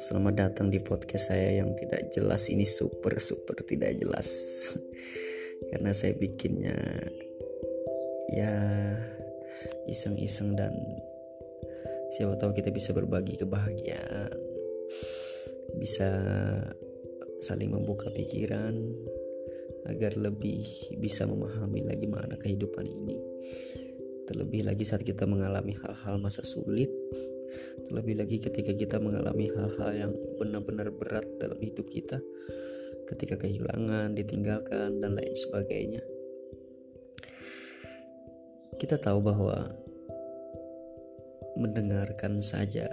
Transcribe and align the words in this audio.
Selamat 0.00 0.34
datang 0.48 0.72
di 0.72 0.80
podcast 0.80 1.28
saya 1.28 1.60
yang 1.60 1.76
tidak 1.76 2.08
jelas. 2.08 2.48
Ini 2.48 2.64
super 2.64 3.20
super 3.20 3.60
tidak 3.60 4.00
jelas. 4.00 4.28
Karena 5.72 5.92
saya 5.92 6.16
bikinnya 6.16 6.76
ya 8.32 8.54
iseng-iseng 9.90 10.56
dan 10.56 10.72
siapa 12.16 12.40
tahu 12.40 12.56
kita 12.56 12.72
bisa 12.72 12.96
berbagi 12.96 13.36
kebahagiaan. 13.36 14.32
Bisa 15.76 16.08
saling 17.44 17.72
membuka 17.74 18.08
pikiran 18.08 18.76
agar 19.90 20.14
lebih 20.14 20.64
bisa 21.02 21.26
memahami 21.26 21.84
lagi 21.84 22.06
mana 22.08 22.40
kehidupan 22.40 22.86
ini. 22.88 23.18
Terlebih 24.30 24.64
lagi 24.64 24.86
saat 24.86 25.02
kita 25.02 25.26
mengalami 25.26 25.74
hal-hal 25.76 26.16
masa 26.22 26.46
sulit, 26.46 26.88
terlebih 27.92 28.24
lagi 28.24 28.40
ketika 28.40 28.72
kita 28.72 28.96
mengalami 28.96 29.52
hal-hal 29.52 29.92
yang 29.92 30.12
benar-benar 30.40 30.88
berat 30.96 31.28
dalam 31.36 31.60
hidup 31.60 31.84
kita, 31.92 32.24
ketika 33.04 33.36
kehilangan, 33.36 34.16
ditinggalkan, 34.16 34.96
dan 34.96 35.12
lain 35.12 35.36
sebagainya. 35.36 36.00
Kita 38.80 38.96
tahu 38.96 39.20
bahwa 39.20 39.76
mendengarkan 41.60 42.40
saja 42.40 42.88